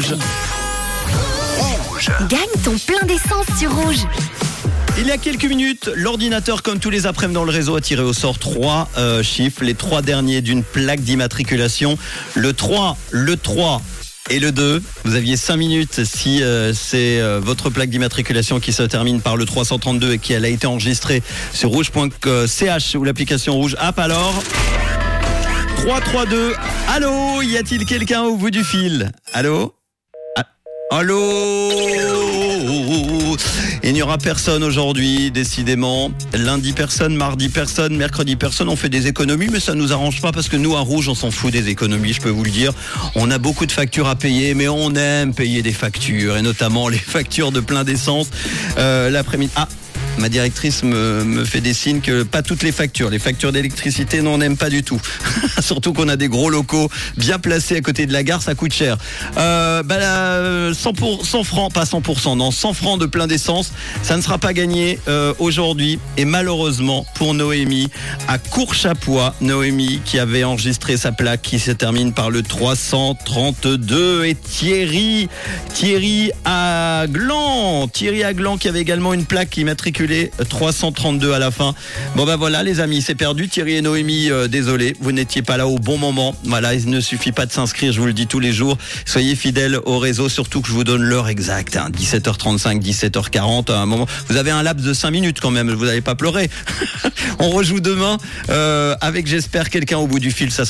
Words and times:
Rouge. 0.00 0.16
Gagne 2.28 2.62
ton 2.64 2.76
plein 2.78 3.06
d'essence 3.06 3.46
sur 3.58 3.74
Rouge. 3.74 4.06
Il 4.98 5.06
y 5.06 5.10
a 5.10 5.18
quelques 5.18 5.44
minutes, 5.44 5.90
l'ordinateur, 5.94 6.62
comme 6.62 6.78
tous 6.78 6.88
les 6.88 7.06
après-midi 7.06 7.34
dans 7.34 7.44
le 7.44 7.50
réseau, 7.50 7.76
a 7.76 7.80
tiré 7.82 8.02
au 8.02 8.14
sort 8.14 8.38
trois 8.38 8.88
euh, 8.96 9.22
chiffres, 9.22 9.62
les 9.62 9.74
trois 9.74 10.00
derniers 10.00 10.40
d'une 10.40 10.62
plaque 10.62 11.00
d'immatriculation. 11.00 11.98
Le 12.34 12.54
3, 12.54 12.96
le 13.10 13.36
3 13.36 13.82
et 14.30 14.40
le 14.40 14.52
2. 14.52 14.82
Vous 15.04 15.14
aviez 15.14 15.36
5 15.36 15.56
minutes 15.56 16.04
si 16.04 16.42
euh, 16.42 16.72
c'est 16.72 17.20
euh, 17.20 17.38
votre 17.38 17.68
plaque 17.68 17.90
d'immatriculation 17.90 18.58
qui 18.58 18.72
se 18.72 18.82
termine 18.82 19.20
par 19.20 19.36
le 19.36 19.44
332 19.44 20.14
et 20.14 20.18
qui 20.18 20.32
elle 20.32 20.46
a 20.46 20.48
été 20.48 20.66
enregistrée 20.66 21.22
sur 21.52 21.68
rouge.ch 21.70 22.94
ou 22.94 23.04
l'application 23.04 23.54
Rouge 23.54 23.76
App 23.78 23.98
alors. 23.98 24.42
332. 25.76 26.54
Allô, 26.88 27.42
y 27.42 27.58
a-t-il 27.58 27.84
quelqu'un 27.84 28.22
au 28.22 28.36
bout 28.36 28.50
du 28.50 28.64
fil? 28.64 29.12
Allô? 29.32 29.74
Allô 30.92 31.70
Il 33.84 33.92
n'y 33.92 34.02
aura 34.02 34.18
personne 34.18 34.64
aujourd'hui, 34.64 35.30
décidément. 35.30 36.10
Lundi 36.34 36.72
personne, 36.72 37.14
mardi 37.14 37.48
personne, 37.48 37.96
mercredi 37.96 38.34
personne. 38.34 38.68
On 38.68 38.74
fait 38.74 38.88
des 38.88 39.06
économies, 39.06 39.46
mais 39.52 39.60
ça 39.60 39.74
nous 39.74 39.92
arrange 39.92 40.20
pas 40.20 40.32
parce 40.32 40.48
que 40.48 40.56
nous, 40.56 40.74
à 40.74 40.80
Rouge, 40.80 41.08
on 41.08 41.14
s'en 41.14 41.30
fout 41.30 41.52
des 41.52 41.68
économies, 41.68 42.12
je 42.12 42.20
peux 42.20 42.28
vous 42.28 42.42
le 42.42 42.50
dire. 42.50 42.72
On 43.14 43.30
a 43.30 43.38
beaucoup 43.38 43.66
de 43.66 43.72
factures 43.72 44.08
à 44.08 44.16
payer, 44.16 44.54
mais 44.54 44.66
on 44.66 44.92
aime 44.96 45.32
payer 45.32 45.62
des 45.62 45.72
factures, 45.72 46.36
et 46.36 46.42
notamment 46.42 46.88
les 46.88 46.98
factures 46.98 47.52
de 47.52 47.60
plein 47.60 47.84
d'essence. 47.84 48.28
Euh, 48.76 49.10
L'après-midi. 49.10 49.52
Ah 49.54 49.68
Ma 50.18 50.28
directrice 50.28 50.82
me, 50.82 51.44
fait 51.44 51.60
des 51.60 51.72
signes 51.72 52.00
que 52.00 52.24
pas 52.24 52.42
toutes 52.42 52.62
les 52.62 52.72
factures, 52.72 53.08
les 53.08 53.18
factures 53.18 53.52
d'électricité, 53.52 54.20
non, 54.20 54.34
on 54.34 54.38
n'aime 54.38 54.56
pas 54.56 54.68
du 54.68 54.82
tout. 54.82 55.00
Surtout 55.60 55.92
qu'on 55.92 56.08
a 56.08 56.16
des 56.16 56.28
gros 56.28 56.50
locaux 56.50 56.90
bien 57.16 57.38
placés 57.38 57.76
à 57.76 57.80
côté 57.80 58.06
de 58.06 58.12
la 58.12 58.22
gare, 58.22 58.42
ça 58.42 58.54
coûte 58.54 58.74
cher. 58.74 58.98
Euh, 59.38 59.82
bah 59.82 59.96
100, 60.74 60.92
pour, 60.94 61.26
100 61.26 61.44
francs, 61.44 61.72
pas 61.72 61.84
100%, 61.84 62.36
non, 62.36 62.50
100 62.50 62.72
francs 62.74 63.00
de 63.00 63.06
plein 63.06 63.26
d'essence, 63.26 63.72
ça 64.02 64.16
ne 64.16 64.22
sera 64.22 64.38
pas 64.38 64.52
gagné 64.52 64.98
euh, 65.08 65.34
aujourd'hui. 65.38 65.98
Et 66.16 66.24
malheureusement 66.24 67.06
pour 67.14 67.34
Noémie, 67.34 67.88
à 68.28 68.38
Courchapois, 68.38 69.34
Noémie 69.40 70.00
qui 70.04 70.18
avait 70.18 70.44
enregistré 70.44 70.96
sa 70.96 71.12
plaque 71.12 71.42
qui 71.42 71.58
se 71.58 71.70
termine 71.70 72.12
par 72.12 72.30
le 72.30 72.42
332 72.42 74.24
et 74.24 74.34
Thierry, 74.34 75.28
Thierry 75.74 76.30
Aglan, 76.44 77.88
Thierry 77.88 78.24
Aglan 78.24 78.56
qui 78.56 78.68
avait 78.68 78.80
également 78.80 79.14
une 79.14 79.24
plaque 79.24 79.56
immatriculée 79.56 80.30
332 80.48 81.32
à 81.32 81.38
la 81.38 81.50
fin. 81.50 81.74
Bon 82.16 82.24
ben 82.24 82.36
voilà 82.36 82.62
les 82.62 82.80
amis, 82.80 83.02
c'est 83.02 83.14
perdu. 83.14 83.48
Thierry 83.48 83.76
et 83.76 83.82
Noémie, 83.82 84.30
euh, 84.30 84.48
désolé, 84.48 84.96
vous 85.00 85.12
n'étiez 85.12 85.42
pas 85.42 85.56
là 85.56 85.66
au 85.66 85.78
bon 85.78 85.98
moment. 85.98 86.34
Voilà, 86.44 86.74
il 86.74 86.88
ne 86.88 87.00
suffit 87.00 87.32
pas 87.32 87.46
de 87.46 87.52
s'inscrire, 87.52 87.92
je 87.92 88.00
vous 88.00 88.06
le 88.06 88.12
dis 88.12 88.26
tous 88.26 88.40
les 88.40 88.52
jours. 88.52 88.76
Soyez 89.04 89.36
fidèles 89.36 89.78
au 89.84 89.98
réseau, 89.98 90.28
que 90.60 90.68
je 90.68 90.72
vous 90.72 90.84
donne 90.84 91.02
l'heure 91.02 91.28
exacte. 91.28 91.76
Hein, 91.76 91.90
17h35, 91.90 92.82
17h40, 92.82 93.72
à 93.72 93.78
un 93.78 93.86
moment. 93.86 94.06
Vous 94.28 94.36
avez 94.36 94.50
un 94.50 94.62
laps 94.62 94.86
de 94.86 94.92
5 94.92 95.10
minutes 95.10 95.40
quand 95.40 95.50
même, 95.50 95.70
vous 95.70 95.86
n'allez 95.86 96.00
pas 96.00 96.14
pleurer. 96.14 96.50
On 97.38 97.50
rejoue 97.50 97.80
demain 97.80 98.18
euh, 98.50 98.94
avec, 99.00 99.26
j'espère, 99.26 99.70
quelqu'un 99.70 99.98
au 99.98 100.06
bout 100.06 100.18
du 100.18 100.30
fil. 100.30 100.50
Ça 100.50 100.64
sera 100.64 100.68